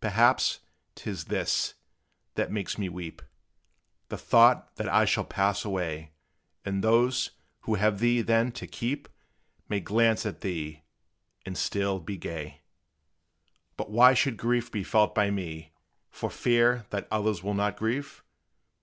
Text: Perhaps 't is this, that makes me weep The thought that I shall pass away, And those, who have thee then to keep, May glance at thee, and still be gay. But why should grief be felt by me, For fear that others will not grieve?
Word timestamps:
Perhaps 0.00 0.60
't 0.96 1.06
is 1.10 1.24
this, 1.24 1.74
that 2.34 2.50
makes 2.50 2.78
me 2.78 2.88
weep 2.88 3.20
The 4.08 4.16
thought 4.16 4.74
that 4.76 4.88
I 4.88 5.04
shall 5.04 5.26
pass 5.26 5.66
away, 5.66 6.12
And 6.64 6.82
those, 6.82 7.32
who 7.64 7.74
have 7.74 7.98
thee 7.98 8.22
then 8.22 8.52
to 8.52 8.66
keep, 8.66 9.06
May 9.68 9.80
glance 9.80 10.24
at 10.24 10.40
thee, 10.40 10.84
and 11.44 11.58
still 11.58 12.00
be 12.00 12.16
gay. 12.16 12.62
But 13.76 13.90
why 13.90 14.14
should 14.14 14.38
grief 14.38 14.72
be 14.72 14.82
felt 14.82 15.14
by 15.14 15.30
me, 15.30 15.72
For 16.10 16.30
fear 16.30 16.86
that 16.88 17.06
others 17.10 17.42
will 17.42 17.52
not 17.52 17.76
grieve? 17.76 18.22